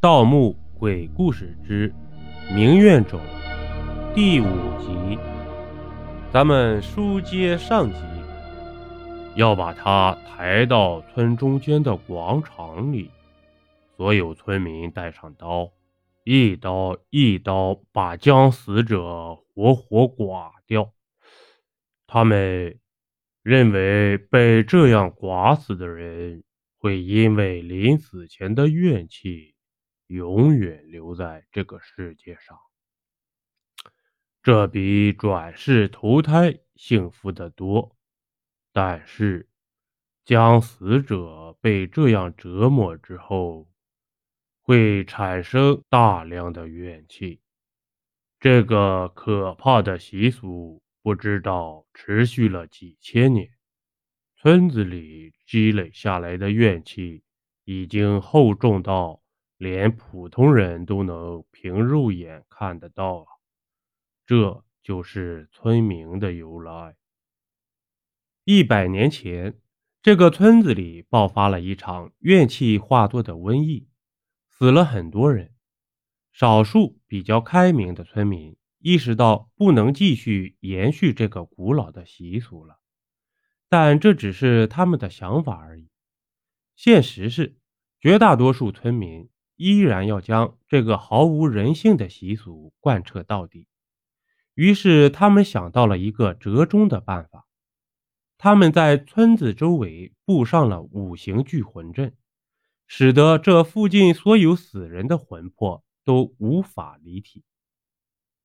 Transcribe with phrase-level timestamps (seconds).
[0.00, 1.92] 盗墓鬼故事之
[2.50, 3.20] 明院冢
[4.14, 4.46] 第五
[4.80, 5.18] 集，
[6.32, 7.98] 咱们书接上集，
[9.36, 13.10] 要把他抬到村中间的广场里，
[13.94, 15.70] 所有村民带上刀，
[16.24, 20.94] 一刀一刀把将死者活活剐掉。
[22.06, 22.78] 他们
[23.42, 26.42] 认为被这样剐死的人
[26.78, 29.56] 会因为临死前的怨气。
[30.10, 32.58] 永远留在这个世界上，
[34.42, 37.96] 这比转世投胎幸福得多。
[38.72, 39.48] 但是，
[40.24, 43.70] 将死者被这样折磨之后，
[44.62, 47.40] 会产生大量的怨气。
[48.40, 53.48] 这个可怕的习俗不知道持续了几千年，
[54.34, 57.22] 村子里积累下来的怨气
[57.62, 59.22] 已经厚重到。
[59.60, 63.26] 连普通人都能凭肉眼看得到啊！
[64.24, 66.96] 这就是村民的由来。
[68.44, 69.60] 一百年前，
[70.00, 73.86] 这个村子里爆发了一场怨气化作的瘟疫，
[74.48, 75.52] 死了很多人。
[76.32, 82.80] 少数比较开明的村民意识到不能继续延续这个古老的习俗了，
[83.68, 85.90] 但这只是他们的想法而已。
[86.76, 87.58] 现实是，
[88.00, 89.28] 绝大多数村民。
[89.60, 93.66] 依然要将这个毫无人性的习俗贯彻到底。
[94.54, 97.46] 于是，他们想到了一个折中的办法。
[98.38, 102.16] 他们在村子周围布上了五行聚魂阵，
[102.86, 107.44] 使得这附近所有死人的魂魄都无法离体。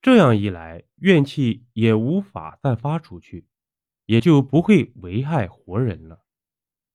[0.00, 3.46] 这样一来，怨气也无法散发出去，
[4.06, 6.24] 也就不会危害活人了。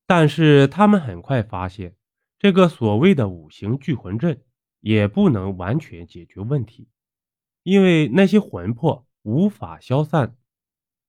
[0.07, 1.96] 但是，他们很快发现。
[2.39, 4.43] 这个所谓的五行聚魂阵
[4.79, 6.87] 也不能完全解决问题，
[7.63, 10.37] 因为那些魂魄无法消散，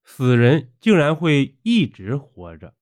[0.04, 2.75] 死人竟然会一直活着，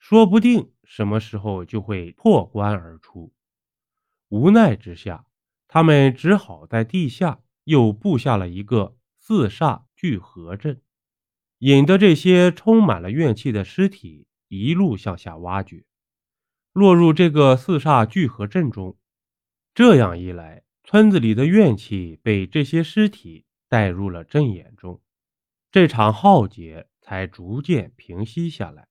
[0.00, 3.32] 说不定什么时候就会破关而出。
[4.28, 5.24] 无奈之下，
[5.68, 10.82] 他们只好在地下又布下了一个四煞聚合阵，
[11.58, 15.84] 引得这些充满了怨气的尸体一路向下挖掘。
[16.76, 18.98] 落入这个四煞聚合阵中，
[19.74, 25.00] 这样一来，村子里的怨气被这些尸体带入了阵眼中，
[25.72, 28.88] 这场浩劫才逐渐平息下来。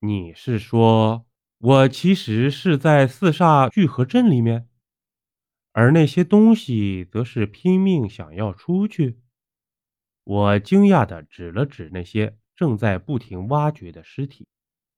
[0.00, 1.26] 你是说，
[1.58, 4.66] 我其实是在四煞聚合阵里面，
[5.72, 9.20] 而那些东西则是拼命想要出去？
[10.24, 14.48] 我惊讶地指了指那些正在不停挖掘的尸体。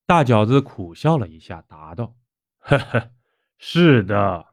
[0.06, 2.14] 大饺子苦笑了一下，答道
[2.62, 3.10] ：“呵呵，
[3.58, 4.46] 是的，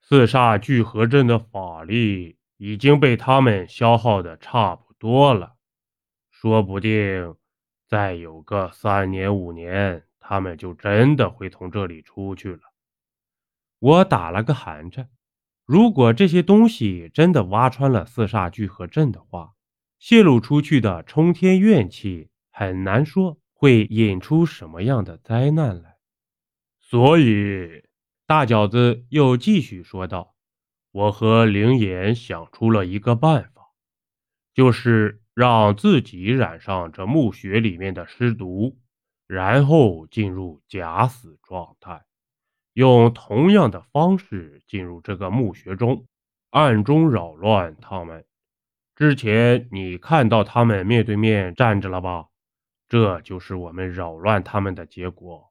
[0.00, 5.54] 四煞聚合阵的法力已经被他们消耗的差不多了，
[6.32, 7.36] 说不定
[7.86, 12.62] 再有个三年五年，他们就真的会从这里出去了。”
[13.78, 15.08] 我打了个寒颤。
[15.64, 19.52] 如果这些东西真的挖穿了四煞聚合阵的话，
[20.00, 23.38] 泄露出去的冲天怨气，很难说。
[23.62, 25.94] 会引出什么样的灾难来？
[26.80, 27.84] 所以，
[28.26, 30.34] 大饺子又继续说道
[30.90, 33.70] ：“我和灵眼想出了一个办法，
[34.52, 38.80] 就是让自己染上这墓穴里面的尸毒，
[39.28, 42.04] 然后进入假死状态，
[42.72, 46.08] 用同样的方式进入这个墓穴中，
[46.50, 48.24] 暗中扰乱他们。
[48.96, 52.26] 之前你看到他们面对面站着了吧？”
[52.92, 55.50] 这就是我们扰乱他们的结果。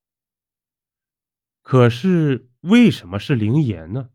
[1.63, 4.11] 可是为什么是灵岩呢？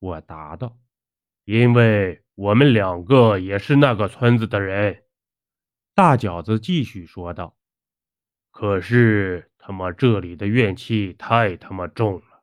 [0.00, 0.76] 我答道
[1.46, 5.04] ：“因为我们两个也是那个村子的人。”
[5.94, 7.56] 大饺子继续说道
[8.50, 12.42] ：“可是他妈这里的怨气太他妈重了，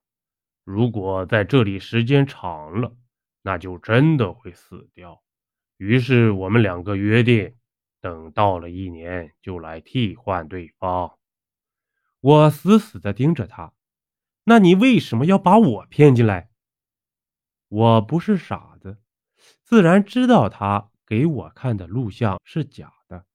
[0.64, 2.96] 如果在这里时间长了，
[3.42, 5.22] 那就真的会死掉。
[5.76, 7.54] 于是我们两个约定。”
[8.06, 11.18] 等到了一年，就来替换对方。
[12.22, 13.74] 我死死地盯着他。
[14.44, 16.52] 那你为什么要把我骗进来？
[17.68, 19.00] 我不是傻子，
[19.64, 23.26] 自然知道他给我看的录像是假的。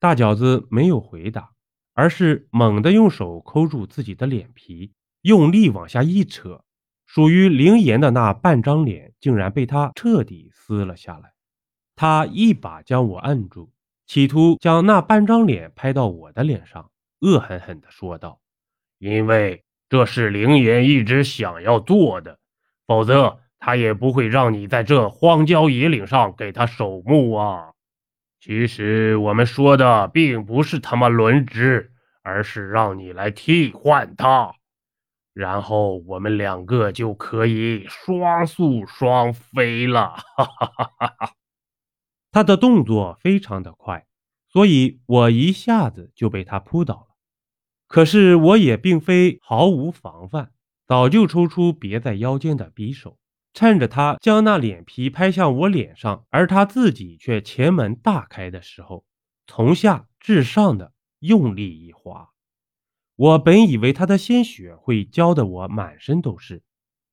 [0.00, 1.52] 大饺子没有回答，
[1.92, 6.64] 而是猛地用手抠住自己的脸皮，用力往下一扯，
[7.06, 11.34] 属于灵岩的那半张脸竟然被他彻底撕了下来。
[11.94, 13.72] 他一把将我按住。
[14.12, 18.40] 企图将那半张脸拍到我的脸上，恶狠狠地说道
[19.00, 22.38] ：“因为这是灵岩一直想要做的，
[22.86, 27.70] 否则他也不会让你在这荒郊野岭上给他守墓啊。
[28.38, 31.90] 其实我们说的并不是他妈轮值，
[32.22, 34.52] 而是让你来替换他，
[35.32, 40.16] 然后我们两个就可以双宿双飞了。
[40.36, 41.32] 哈哈哈哈哈！
[42.32, 44.06] 他的动作非常的快，
[44.48, 47.16] 所以我一下子就被他扑倒了。
[47.86, 50.50] 可是我也并非毫无防范，
[50.86, 53.18] 早就抽出别在腰间的匕首，
[53.52, 59.04] 趁着他将那脸皮拍向我脸上，而他自己却前门大开的时候，
[59.46, 62.30] 从下至上的用力一划。
[63.16, 66.62] 我本以为他的鲜血会浇得我满身都是，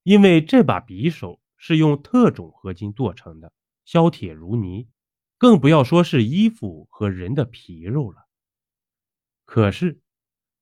[0.04, 3.52] 因为这把匕首是用特种合金做成的，
[3.84, 4.88] 削铁如泥，
[5.40, 8.28] 更不要说是衣服和人的皮肉了。
[9.46, 10.00] 可是。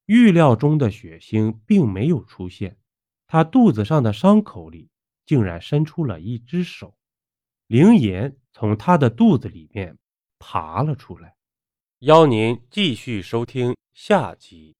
[0.08, 2.78] 预料中的血腥并没有出现，
[3.28, 4.90] 他肚子上的伤口里
[5.26, 6.98] 竟然伸出了一只手，
[7.68, 9.98] 灵岩从他的肚子里面
[10.40, 11.36] 爬了出来。
[12.00, 14.77] 邀您继续收听下集。